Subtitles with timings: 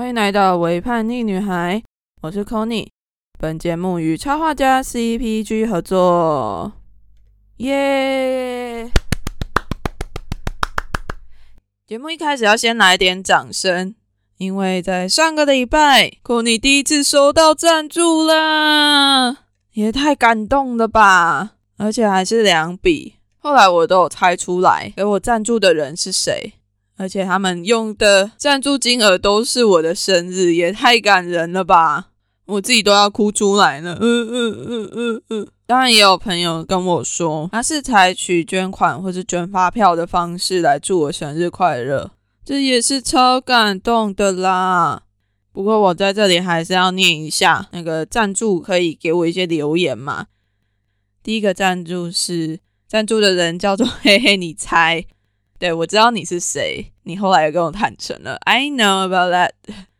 [0.00, 1.82] 欢迎来到伪叛逆女孩，
[2.22, 2.90] 我是 c o n y
[3.38, 6.72] 本节目与插画家 CPG 合作，
[7.58, 8.90] 耶！
[11.86, 13.94] 节目一开始要先来点掌声，
[14.38, 19.36] 因为在上个礼拜 c o n y 第一次收到赞助啦，
[19.74, 21.56] 也太感动了吧！
[21.76, 26.54] 而且还是两笔，后来我都有猜出来给我赞助的人是谁。
[27.00, 32.08] 而且他们用的赞助金额都是我的生日，也太感人了吧！
[32.44, 33.96] 我自己都要哭出来了。
[33.98, 35.48] 嗯嗯嗯嗯嗯。
[35.66, 42.10] 当然也有朋友跟我说，他是采取捐款或是捐发票的方式来祝我生日快乐，
[42.44, 45.04] 这也是超感动的啦。
[45.52, 50.26] 不过我在这里还是要念一下那个赞助，可以给我一些留言嘛？
[51.22, 55.06] 第一个赞助是赞助的人叫做 嘿嘿，你猜。
[55.60, 56.90] 对，我知道你是谁。
[57.02, 58.36] 你后来也跟我坦诚了。
[58.46, 59.50] I know about that。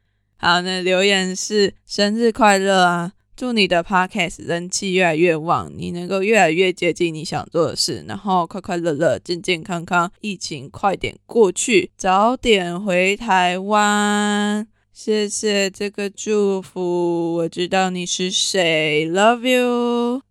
[0.39, 3.13] 好，那留言是生日快乐啊！
[3.37, 14.67] 祝你的 podcast 人气越来越旺，你能够越来越接近你想做的事，然后快快乐乐、健健康康，疫情快点过去，早点回台湾。
[14.95, 20.23] 谢谢这个祝福，我知道你是谁，Love you。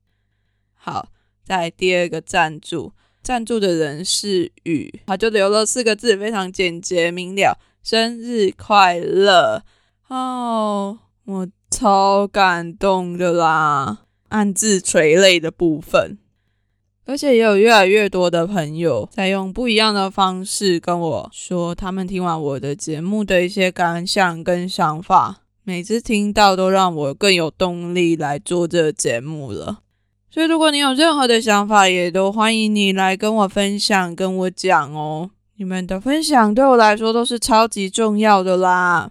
[0.73, 1.09] 好，
[1.45, 2.93] 在第二个赞助。
[3.29, 9.61] 赞助的人是雨，他就留了四个字，非常简洁明了：生日快乐
[10.07, 10.97] 哦！
[11.25, 13.99] 我超感动的啦，
[14.29, 16.17] 暗自垂泪的部分。
[17.05, 29.81] 而且也有越来越多的朋友在用不一样的方式跟我说，他们听完我的节目的一些感想跟想法，每次听到都让我更有动力来做这个节目了。
[30.31, 35.31] 所以，如果你有任何的想法，也都欢迎你来跟我分享、跟我讲哦。
[35.57, 39.09] 你们的分享对我来说都是超级重要的啦。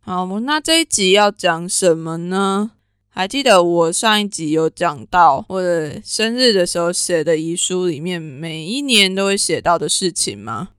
[0.00, 2.72] 好，那这一集要讲什么呢？
[3.08, 10.70] 还记得我上一集有讲到我的生日的时候写的遗书里面，每一年都会写到的事情吗？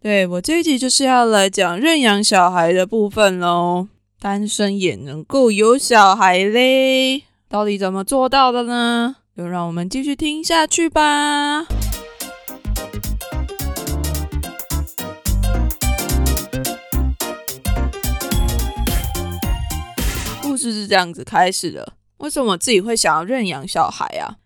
[0.00, 3.88] 对我这一集就是要来讲认养小孩的部分喽。
[4.20, 7.22] 单身也能够有小孩嘞。
[7.52, 9.16] 到底怎么做到的呢？
[9.36, 11.66] 就让我们继续听下去吧。
[20.40, 24.36] 故事是这样子开始的：为什么自己会想要认养小孩啊？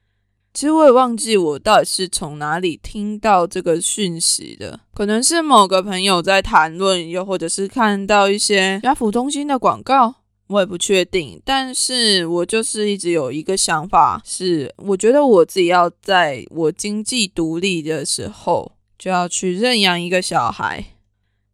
[0.52, 10.25] 其实我也忘记我到底是从哪里听到这个讯息的，可能是某个朋友在谈论，又或者是看到一些家福中心的广告。
[10.48, 20.84] 我也不确定，但是我就是一直有一个想法，是我觉得我自己要在我经济独立的时候，就要去认养一个小孩。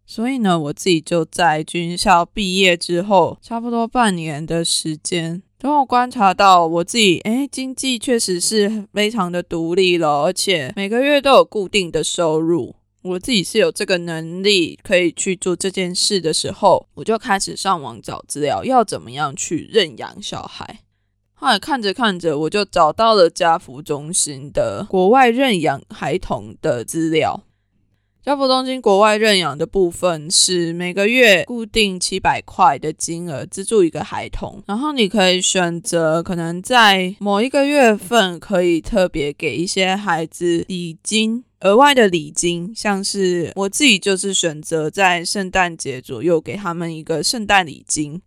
[0.05, 12.75] 所以呢，我自己就在军校毕业之后，差不多半年的时间，等我观察到我自己，哎，经济确实是非常的独立了，而且每个月都有固定的收入。
[13.03, 20.81] 我自己是有这个能力可以去做这件事的时候，我就开始上网找资料，要怎么样去认养小孩。
[21.35, 27.43] 后来看着看着，我就找到了家福中心的国外认养孩童的资料。
[28.25, 41.43] 家福中心国外认养的部分是每个月固定七百块的金额资助一个孩童，然后你可以选择可能在某一个月份可以特别给一些孩子礼金。
[41.63, 48.21] 额外的礼金，像是我自己就是选择在圣诞节左右给他们一个圣诞礼金，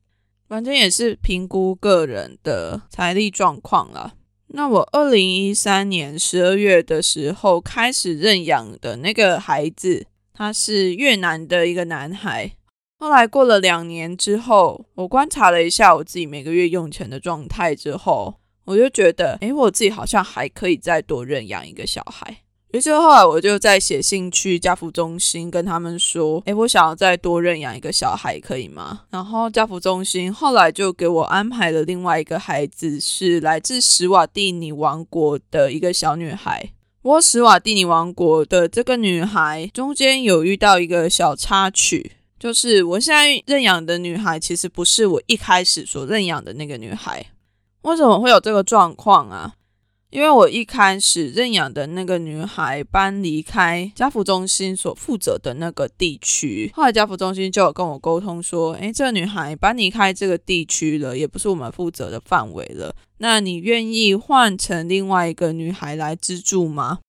[0.48, 4.14] 反正也是评估个人的财力状况了。
[4.48, 12.54] 那我二零一三年十二月的时候开始认养的那个孩子，他是越南的一个男孩。
[12.98, 22.45] 后来过了两年之后，我观察了一下我自己每个月用钱的状态之后，我就觉得，诶，我自己好像还可以再多认养一个小孩。
[22.76, 36.70] 于是后来我就在写信去家福中心跟他们说：“诶，我想要再多认养一个小孩，可以吗？”然后家福中心后来就给我安排了另外一个孩子，是来自史瓦蒂尼王国的一个小女孩。
[37.02, 47.26] 不过史瓦蒂尼王国的这个女孩中间有遇到一个小插曲，就是我现在认养的女孩其实不是我一开始所认养的那个女孩。
[47.84, 49.54] 为什么会有这个状况啊？
[50.16, 62.96] 因为我一开始认养的那个女孩搬离开家福中心所负责的那个地区，后来家福中心就有跟我沟通说：“诶，这个女孩搬离开这个地区了，也不是我们负责的范围了。
[63.18, 67.00] 那你愿意换成另外一个女孩来资助吗？”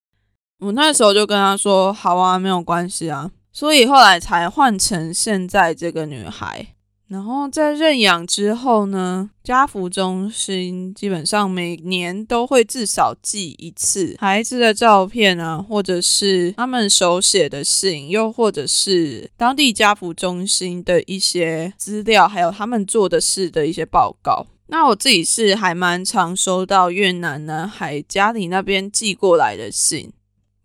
[0.59, 6.75] 我那时候就跟他说：“好啊，没有关系啊。”所以后来才换成现在这个女孩。
[7.09, 24.47] 然后在认养之后呢，家福中心基本上每年都会至少寄一次孩子的照片啊，或者是他们手写的信，又或者是当地家福中心的一些资料，还有他们做的事的一些报告。
[24.69, 30.13] 那我自己是还蛮常收到越南男孩家里那边寄过来的信。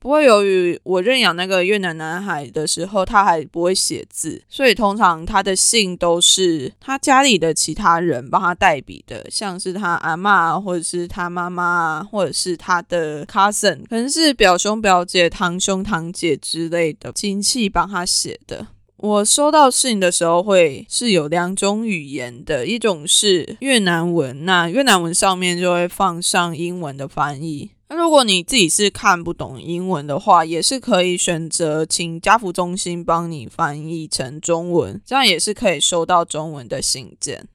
[0.01, 18.65] 不过，由于我认养那个越南男孩的时候，他还不会写字，所以通常他的信都是他家里的其他人帮他代笔的，像是他阿妈，或者是他妈妈，或者是他的 cousin，可能是表兄表姐、堂兄堂姐之类的亲戚帮他写的。
[18.97, 27.69] 我收到信的时候，会是有两种语言的，一种是越南文，那越南文上面就会放上英文的翻译。
[27.93, 37.49] 那如果你自己是看不懂英文的话，也是可以选择请家福中心帮你翻译成中文，这样也是可以收到中文的信件。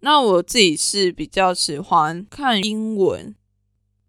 [0.00, 3.34] 那我自己是比较喜欢看英文，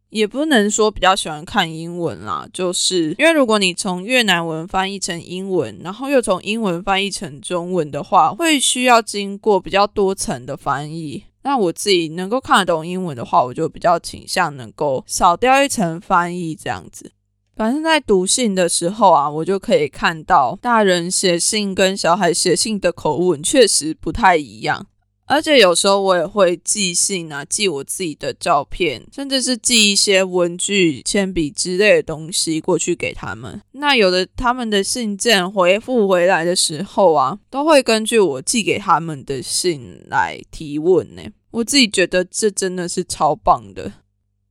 [0.07, 11.25] 也不能说比较喜欢看英文啦，就是因为如果你从越南文翻译成英文，然后又从英文翻译成中文的话，会需要经过比较多层的翻译。
[11.43, 17.11] 那我自己能够看得懂英文的话，我就比较倾向能够少掉一层翻译这样子。
[17.55, 24.87] 反正，在读信的时候啊，我就可以看到大人写信跟小孩写信的口吻确实不太一样。
[25.25, 33.61] 而且有时候我也会寄信啊，寄我自己的照片，甚至是寄一些文具、铅笔之类的东西过去给他们。
[33.71, 41.21] 那有的他们的信件回复回来的时候啊，都会根据我寄给他们的信来提问呢。
[41.51, 43.93] 我自己觉得这真的是超棒的。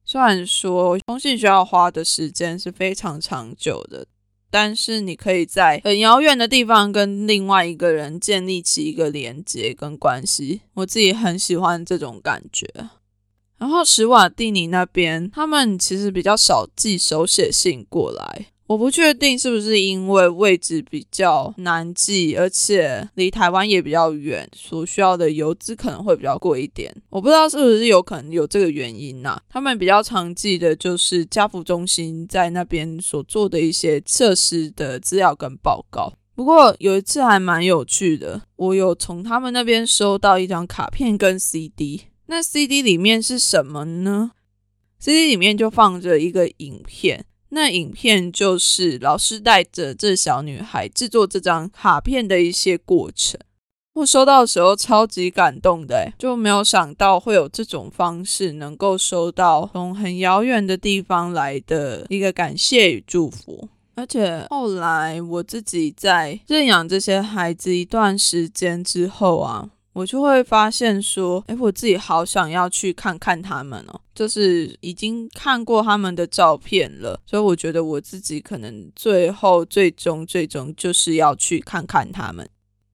[0.05, 4.07] 虽然说通信需要花的时间是非常长久的。
[4.53, 12.69] 但是你可以在很遥远的地方跟另外一个人建立起一个连接跟关系，我自己很喜欢这种感觉。
[13.57, 18.49] 然后史瓦蒂尼那边，他们其实比较少寄手写信过来。
[18.73, 26.91] 我不确定是不是因为位置比较难寄，而且离台湾也比较远，所需要的邮资可能会比较贵一点。
[27.11, 29.39] 我不知道是不是有可能有这个原因呐？
[29.51, 36.11] 他们比较常寄的就是家福中心在那边所做的一些设施的资料跟报告。
[36.35, 42.05] 不过有一次还蛮有趣的，我有从他们那边收到一张卡片跟 CD。
[42.25, 44.31] 那 CD 里面是什么呢
[44.99, 47.27] ？CD 里面就放着一个影片。
[47.55, 53.39] 那影片就是老师带着这小女孩制作这张卡片的一些过程。
[53.93, 63.69] 我收到的时候超级感动的，就没有想到会有这种方式能够收到从很遥远的地方来的一个感谢与祝福。
[63.97, 69.69] 而且后来我自己在认养这些孩子一段时间之后啊。
[69.93, 82.49] 我就会发现说，哎，我自己好想要去看看他们哦，就是已经看过他们的照片了，所以我觉得我自己可能最后最终最终就是要去看看他们，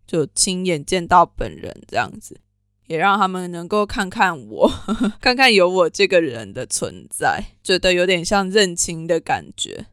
[0.06, 2.40] 就亲眼见到本人这样子，
[2.88, 4.68] 也让他们能够看看我，
[5.20, 9.86] 看看有我这个人的存在，觉得有点像认亲的感觉。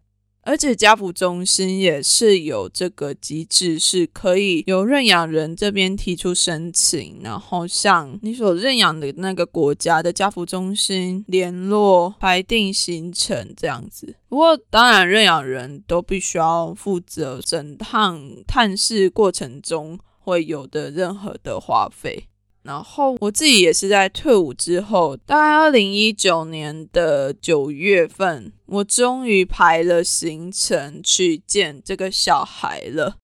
[0.45, 14.15] 而且家福中心也是有这个机制，是可以由认养人这边提出申请，然后向你所认养的那个国家的家福中心联络，排定行程这样子。
[14.29, 22.27] 不过，当然认养人都必须要负责整趟探视过程中会有的任何的花费。
[22.65, 33.17] 然后我自己也是在退伍之后，大概二零一九年的九月份，我终于排了行程去见这个小孩了。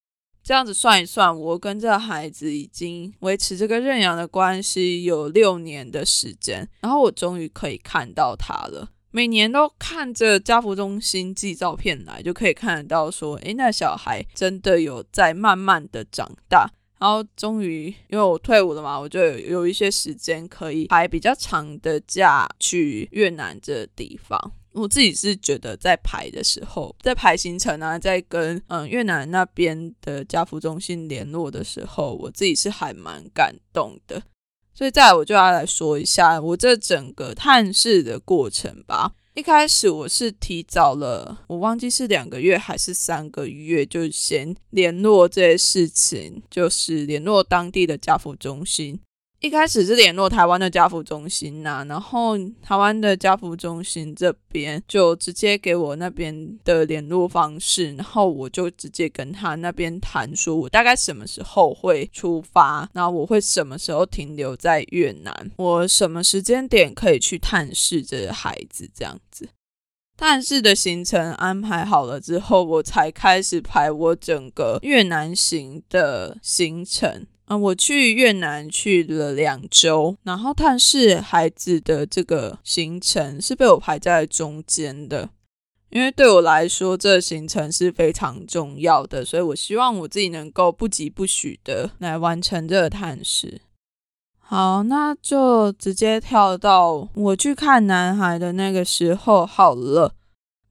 [0.44, 6.68] 这样子算一算，我跟这孩子已经维持这个认养的关系有六年的时间。
[6.82, 16.72] 然后我终于可以看到他了，每年都看着家福中心寄照片来，就可以看得到说，诶，那小孩真的有在慢慢的长大。
[17.02, 24.40] 然后终于，因为我退伍了嘛，我就有一些时间可以排比较长的假去越南这地方。
[24.74, 34.22] 我自己是觉得在排的时候，在排行程啊，在跟嗯越南那边的家福中心联络的时候，我自己是还蛮感动的。
[34.76, 39.12] 所以，再我就要来说一下我这整个探视的过程吧。
[39.34, 49.00] 一开始我是提早了，我忘记是两个月还是三个月，就先联络这些事情，就是联络当地的家福中心，
[49.42, 69.50] 一开始是联络台湾的家福中心呐，然后台湾的家福中心这边就直接给我那边的联络方式，然后我就直接跟他那边谈，说我大概什么时候会出发，然后我会什么时候停留在越南，我什么时间点可以去探视这个孩子，这样子。
[70.16, 77.26] 探视的行程安排好了之后，我才开始排我整个越南行的行程。
[77.52, 85.30] 啊，我去越南去了两周，然后探视孩子的这个行程是被我排在中间的，
[85.90, 93.60] 因为对我来说，这行程是非常重要的，所以我希望我自己能够不疾不徐的来完成这个探视。
[94.40, 100.14] 好，那就直接跳到我去看男孩的那个时候好了。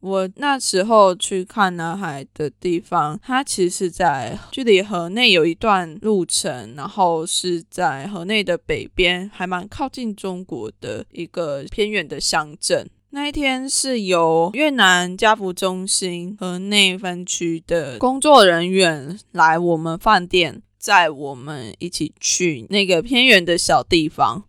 [0.01, 12.89] 我那时候去看男孩的地方，它其实是在距离河内有一段路程，然后是在河内的北边，还蛮靠近中国的一个偏远的乡镇。
[13.11, 24.45] 那一天是由越南家福中心河内分区的工作人员来我们饭店，载我们一起去那个偏远的小地方。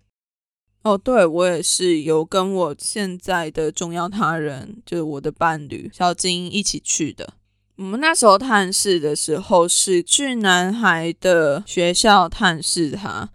[0.84, 7.36] 哦，对，我也是有跟我现在的重要他人，就是我的伴侣小金一起去的。
[7.78, 13.30] 我们那时候探视的时候是去男孩的学校探视他，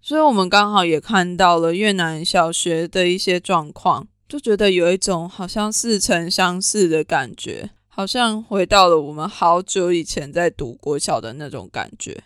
[0.00, 12.24] 所以我们刚好也看到了越南小学的一些状况，就觉得有一种好像似曾相识的感觉，好像回到了我们好久以前在读国小的那种感觉。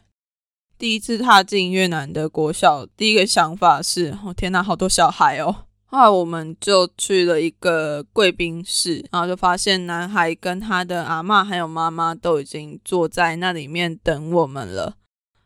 [0.83, 5.55] 第一次踏进越南的国小，第一个想法是：哦天哪，好多小孩哦！
[5.85, 14.97] 后来我们就去了一个贵宾室，然后就发现男孩跟他的阿妈还有妈妈都已经坐在那里面等我们了。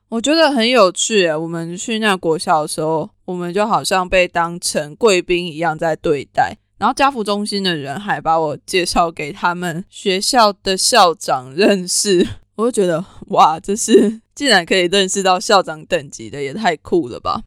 [0.09, 1.29] 我觉得很有趣。
[1.29, 6.57] 我们去那国小的时候，我们就好像被当成贵宾一样在对待。
[6.79, 12.27] 然后家福中心的人还把我介绍给他们学校的校长认识。
[12.55, 17.43] 我就觉得哇，这是竟然可以认识到校长等级的，也太酷了吧！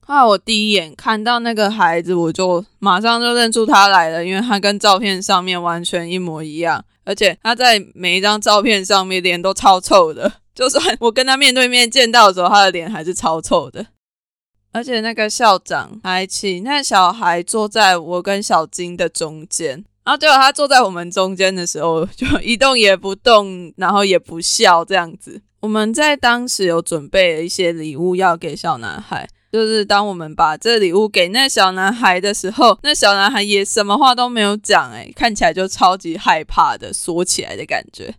[0.00, 13.84] 后来我第一眼看到那个孩子，我就马上就认出他来了，因为他跟照片上面完全一模一样，而且他在每一张照片上面脸都超臭的， 就算我跟他面对面见到的时候，他的脸还是超臭的。
[14.72, 19.84] 而且那个校长还请那小孩坐在我跟小金的中间。
[20.04, 25.42] 然后结果他坐在我们中间的时候，就一动也不动，然后也不笑，这样子。
[25.60, 38.14] 我们在当时有准备了一些礼物要给小男孩，就是当我们把这礼物给那小男孩的时候，那小男孩也什么话都没有讲，诶，看起来就超级害怕的缩起来的感觉。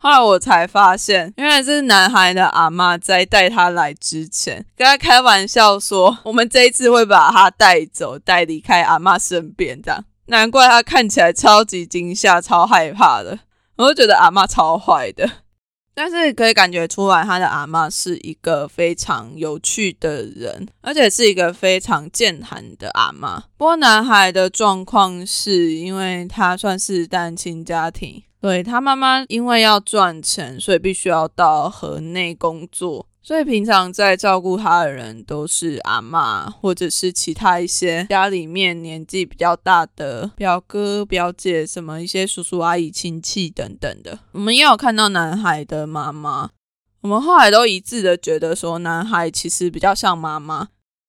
[0.00, 10.04] 后来我才发现，原来是男孩的阿妈在带他来之前跟他开玩笑说，我们这一次会把他带走，带离开阿妈身边，这样。
[10.26, 13.40] 难怪他看起来超级惊吓、超害怕的，
[13.76, 15.28] 我就觉得阿妈超坏的。
[16.00, 23.42] 但是可以感觉出来，他的阿妈是一个非常有趣的人，而且是一个非常健谈的阿妈。
[23.56, 33.07] 不过男孩的状况是因为他算是单亲家庭，对他妈妈因为要赚钱，所以必须要到河内工作。
[33.28, 44.18] 所以平常在照顾他的人都是阿妈，或者是其他一些家里面年纪比较大的表哥表姐，什么一些叔叔阿姨亲戚等等的。
[44.32, 46.48] 我们也有看到男孩的妈妈，
[47.02, 50.68] 我们后来都一致的觉得说，男孩其实比较像妈妈，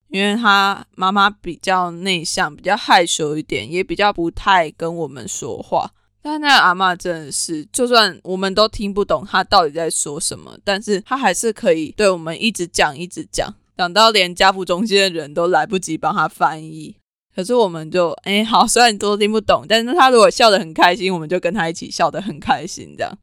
[0.09, 5.91] 因为他妈妈比较内向，比较害羞一点，也比较不太跟我们说话。
[6.21, 16.95] 但那阿妈真的是，就算我们都听不懂她到底在说什么，但是她还是可以对我们一直讲，一直讲，讲到连家福中心的人都来不及帮她翻译。
[17.33, 22.95] 可是我们就，哎，好，虽然你都听不懂，但是他如果笑得很开心，我们就跟他一起笑得很开心。
[22.97, 23.17] 这样，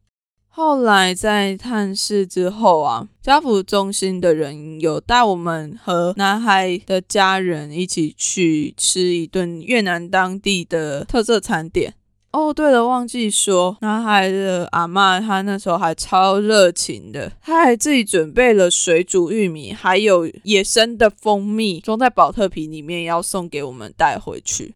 [0.47, 11.93] 后来在探视之后啊，家福中心的人有带我们和男孩的家人一起去吃一顿越南当地的特色餐点。
[12.31, 24.75] 哦，对了，忘记说，男孩的阿妈她那时候还超热情的，她还自己准备了水煮玉米，还有野生的蜂蜜，装在保特瓶里面要送给我们带回去。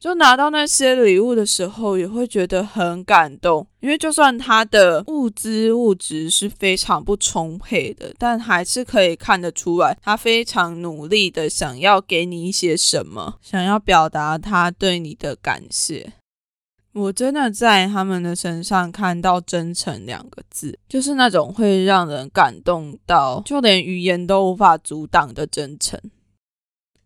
[0.00, 16.14] 就拿到那些礼物的时候，也会觉得很感动，因为就算他的物资物质是非常不充沛的，但还是可以看得出来，他非常努力的想要给你一些什么，想要表达他对你的感谢。
[16.92, 26.00] 我真的在他们的身上看到“真诚”两个字，就是那种会让人感动到，就连语言都无法阻挡的真诚。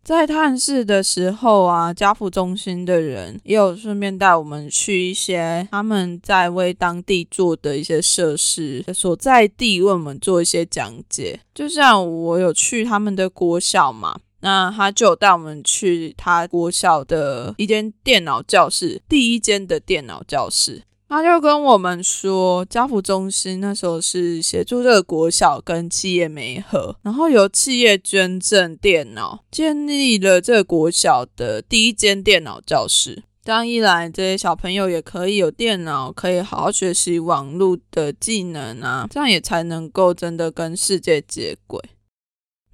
[0.03, 11.39] 在探视的时候啊，家福中心的人也有顺便带我们去一些他们在为当地做的一些设施所在地，为我们做一些讲解。
[11.55, 14.15] 就像我有去他们的国小嘛，
[14.45, 20.83] 那他就带我们去他国小的一间电脑教室，第一间的电脑教室。
[21.09, 33.23] 他就跟我们说，家福中心那时候是协助这个国小跟企业媒合，然后由企业捐赠电脑，建立了这个国小的第一间电脑教室。
[33.43, 41.79] 这样一来，这些小朋友也可以有电脑，可以好好学习网络的技能啊，这样也才能够真的跟世界接轨。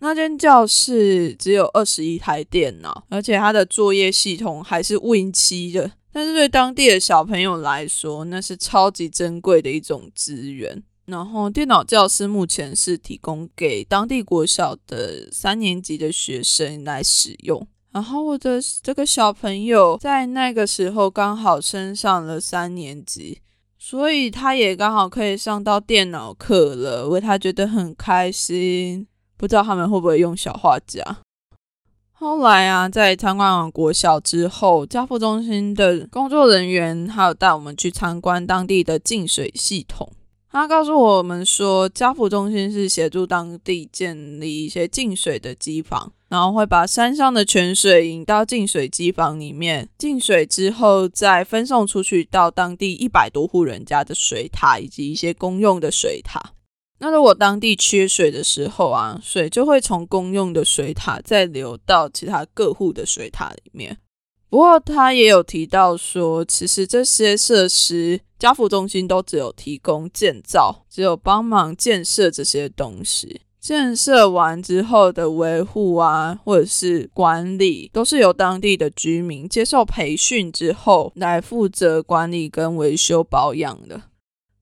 [0.04, 5.92] 那间教室只有二十一台电脑，而且它的作业系统还是 Win 七的。
[6.12, 10.84] 但是对当地的小朋友来说，那是超级珍贵的一种资源。
[11.06, 17.68] 然后电脑教室目前是提供给当地国小的三年级的学生来使用。
[17.92, 23.42] 然后我的这个小朋友在那个时候刚好升上了三年级，
[23.78, 29.08] 所以他也刚好可以上到电脑课了，为他觉得很开心。
[29.42, 31.04] 不知道他们会不会用小画家？
[32.12, 40.14] 后来啊，在参观完国小之后，家福中心的工作人员还有带我们去参观当地的净水系统。
[40.52, 56.52] 他告诉我们说，家福中心是协助当地建立一些净水的机房，然后会把山上的泉水引到净水机房里面，净水之后再分送出去到当地一百多户人家的水塔以及一些公用的水塔。
[57.02, 63.98] 那如果当地缺水的时候啊，水就会从公用的水塔再流到其他各户的水塔里面。
[64.50, 73.42] 不过他也有提到说，其实这些设施家福中心都只有提供建造，只有帮忙建设这些东西。
[73.60, 84.02] 建设完之后的维护啊，或者是管理，都是由当地的居民接受培训之后来负责管理跟维修保养的。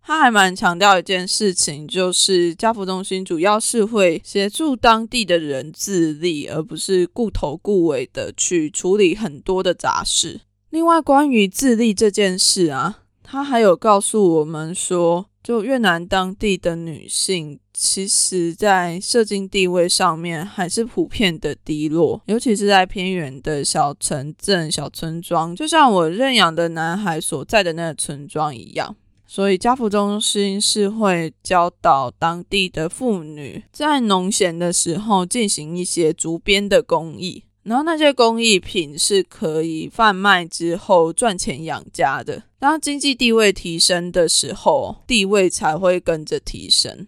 [0.10, 10.42] 他还蛮强调一件事情，就是家福中心主要是会协助当地的人自立，而不是顾头顾尾的去处理很多的杂事。
[10.72, 28.96] 另外，关于自立这件事啊，他还有告诉我们说，就越南当地的女性，其实在社经地位上面还是普遍的低落，尤其是在偏远的小城镇、小村庄，就像我认养的男孩所在的那个村庄一样。
[29.32, 42.42] 所以家福中心是会教导当地的妇女在农闲的时候进行一些竹编的工艺，然后那些工艺品是可以贩卖之后赚钱养家的。
[42.58, 47.06] 当经济地位提升的时候，地位才会跟着提升。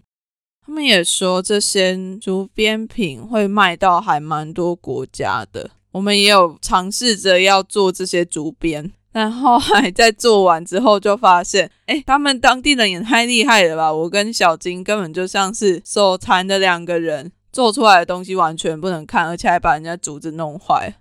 [0.63, 5.71] 他们也说这些竹编品会卖到还蛮多国家的。
[5.93, 8.93] 我们也有尝试着要做这些竹编。
[9.11, 13.91] 然后还在做完之后，就发现， 哎，他们当地人也太厉害了吧！
[13.91, 20.95] 我跟小金根本就像是手残的两个人，做出来的东西完全不能看，而且还把人家竹子弄坏。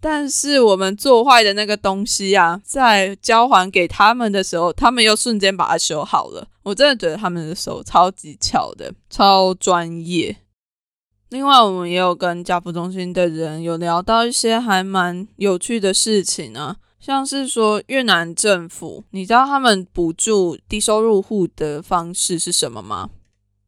[0.00, 6.46] 但是我们做坏的那个东西啊，在交还给他们的时候，他们又瞬间把它修好了。
[6.62, 10.36] 我真的觉得他们的手超级巧的，超专业。
[11.30, 16.76] 另外，我们也有跟家福中心的人有聊到一些还蛮有趣的事情啊。
[17.08, 23.08] 像是说越南政府，你知道他们补助低收入户的方式是什么吗？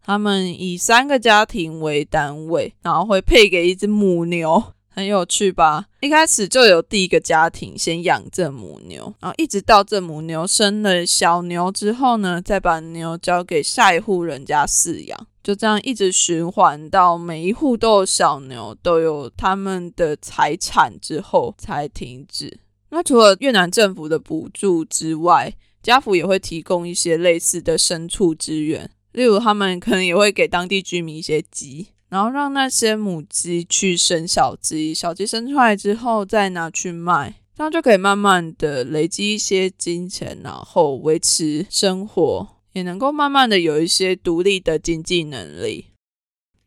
[0.04, 5.86] 他们以三个家庭为单位，然后会配给一只母牛，很有趣吧？
[6.00, 22.58] 一开始就有第一个家庭先养这母牛，然后一直到这母牛生了小牛之后呢，再把牛交给下一户人家饲养，就这样一直循环到每一户都有小牛，都有他们的财产之后才停止。
[22.90, 45.86] 那除了越南政府的补助之外，家府也会提供一些类似的牲畜资源，例如他们可能也会给当地居民一些鸡，然后让那些母鸡去生小鸡，小鸡生出来之后再拿去卖，这样就可以慢慢的累积一些金钱，然后维持生活，也能够慢慢的有一些独立的经济能力。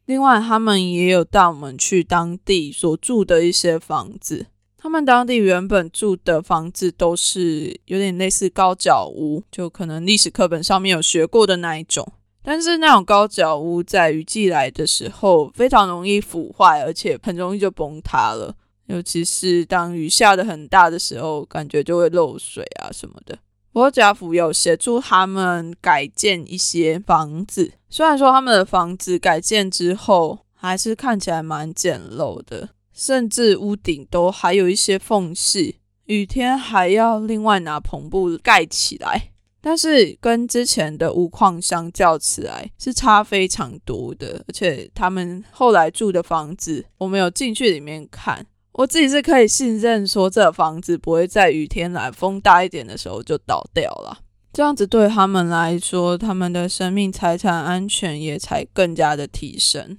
[0.05, 4.47] 另外，他们也有带我们去当地所住的一些房子。
[4.83, 12.05] 他们当地原本住的房子都是有点类似高脚屋，就可能历史课本上面有学过的那一种。
[12.43, 18.53] 但是那种高脚屋在雨季来的时候非常容易腐坏，而且很容易就崩塌了。
[18.87, 23.39] 尤其是当雨下的很大的时候，感觉就会漏水啊什么的。
[23.71, 39.29] 不过家福有协助他们改建一些房子，虽然说他们的房子改建之后还是看起来蛮简陋的，甚至屋顶都还有一些缝隙，雨天还要另外拿篷布盖起来。
[39.65, 44.43] 但是跟之前的屋况相较起来，是差非常多的。
[44.45, 54.19] 而且他们后来住的房子，我们有进去里面看，我自己是可以信任说，这房子不会在雨天来风大一点的时候就倒掉了。
[54.51, 59.97] 这样子对他们来说，他们的生命财产安全也才更加的提升。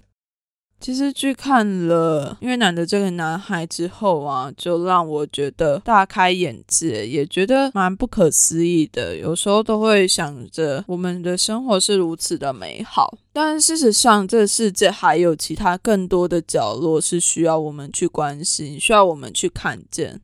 [0.85, 9.17] 其实去看了越南的这个男孩之后啊，就让我觉得大开眼界，也觉得蛮不可思议的。
[9.17, 20.21] 有时候都会想着我们的生活是如此的美好，但事实上，这世界还有其他更多的角落是需要我们去关心，需要我们去看见。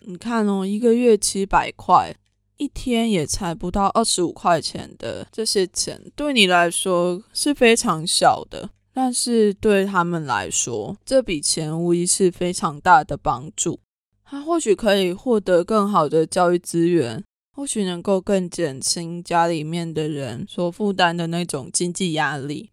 [0.00, 2.14] 你看哦，一个月七百块，
[2.58, 8.68] 一天也才不到二十五块钱的这些钱，对你来说是非常小的。
[8.94, 13.80] 但是对他们来说，这笔钱无疑是非常大的帮助。
[14.24, 22.70] 他或许可以获得更好的教育资源，或许能够更减轻家里面的人所负担的那种经济压力。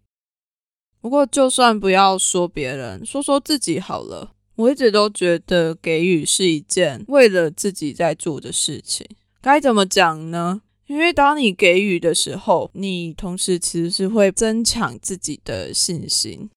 [1.02, 4.34] 不过，就算不要说别人，说说自己好了。
[4.58, 9.08] 我一直都觉得给予是一件为了自己在做的事情。
[9.42, 10.62] 该怎么讲呢？
[10.92, 16.50] 因为当你给予的时候，你同时其实是会增强自己的信心。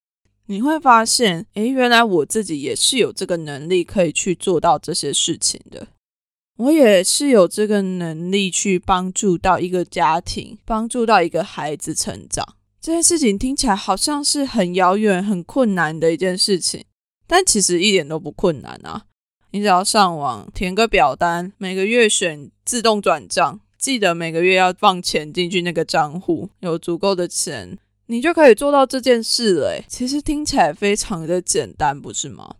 [0.46, 5.86] 你会发现，诶，原来我自己也是有这个能力可以去做到这些事情的。
[6.56, 12.56] 我也是有这个能力去帮助到一个家庭，帮助到一个孩子成长。
[12.80, 16.84] 这件事情听起来好像是很遥远、很困难的一件事情，
[17.28, 19.04] 但其实一点都不困难啊！
[19.52, 23.60] 你只要上网填个表单，每个月选自动转账。
[23.84, 29.78] 记得每个月要放钱进去那个账户，有足够的钱，你就可以做到这件事了。
[29.86, 32.54] 其实听起来非常的简单，不是吗？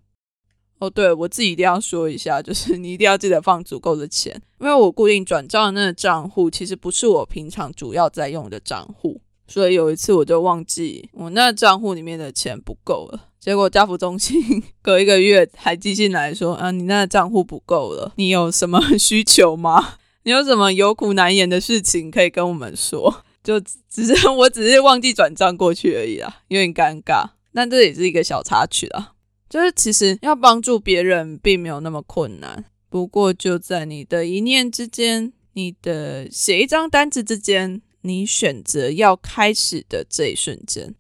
[0.81, 19.95] 哦，对我自己一定要说一下，就是你一定要记得放足够的钱，因为我固定转账的那个账户其实不是我平常主要在用的账户，所以有一次我就忘记我那账户里面的钱不够了，结果家福中心隔一个月还寄信来说啊，你那账户不够了，你有什么需求吗？
[20.25, 23.23] 你有什么有苦难言的事情可以跟我们说？
[23.43, 27.31] 就只是 我只是忘记转账过去而已啦，有点尴尬。
[27.53, 29.13] 但这也是一个小插曲啦。
[29.49, 40.95] 就是其实要帮助别人并没有那么困难，不过就在你的一念之间，你的写一张单子之间，你选择要开始的这一瞬间。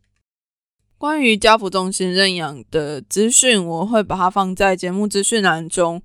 [0.98, 6.02] 关于家福中心认养的资讯，我会把它放在节目资讯栏中。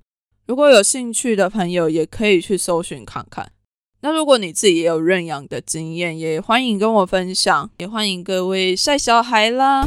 [0.50, 3.52] 如果有兴趣的朋友，也可以去搜寻看看。
[4.00, 9.86] 那如果你自己也有认养的经验，也欢迎跟我分享，也欢迎各位晒小孩啦。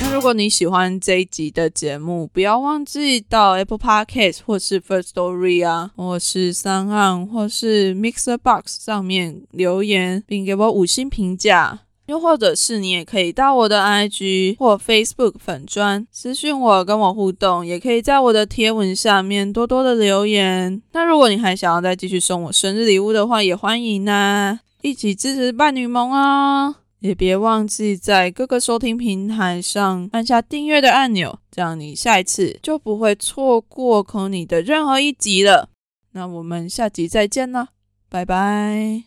[0.00, 11.82] 那如果你喜欢这一集的节目，不要忘记到 Apple Podcast 或是 First Story 啊，或是三岸，或是 Mixer Box 上面留言，并给我五星评价。
[12.06, 20.80] 又或者是你也可以到我的 IG 或 Facebook 粉砖私讯我，跟我互动，也可以在我的贴文下面多多的留言。
[20.92, 26.76] 那如果你还想要再继续送我生日礼物的话，也欢迎呐，一起支持伴侣盟啊！
[27.00, 35.68] 也别忘记在各个收听平台上按下订阅的按钮，这样你下一次就不会错过可你的任何一集了。
[36.12, 37.68] 那我们下集再见啦，
[38.08, 39.04] 拜拜。